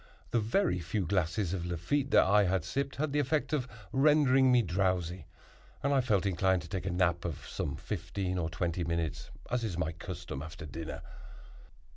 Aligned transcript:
The 0.31 0.39
very 0.39 0.79
few 0.79 1.05
glasses 1.05 1.53
of 1.53 1.63
Lafitte 1.63 2.09
that 2.09 2.23
I 2.23 2.45
had 2.45 2.65
sipped 2.65 2.95
had 2.95 3.11
the 3.13 3.19
effect 3.19 3.53
of 3.53 3.67
rendering 3.91 4.51
me 4.51 4.63
drowsy, 4.63 5.27
and 5.83 5.93
I 5.93 6.01
felt 6.01 6.25
inclined 6.25 6.63
to 6.63 6.67
take 6.67 6.87
a 6.87 6.91
nap 6.91 7.23
of 7.23 7.45
some 7.47 7.75
fifteen 7.75 8.39
or 8.39 8.49
twenty 8.49 8.83
minutes, 8.83 9.29
as 9.51 9.63
is 9.63 9.77
my 9.77 9.91
custom 9.91 10.41
after 10.41 10.65
dinner. 10.65 11.03